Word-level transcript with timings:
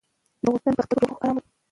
دوطن 0.45 0.71
پرمختګ 0.75 0.97
روح 1.03 1.15
آراموي 1.21 1.45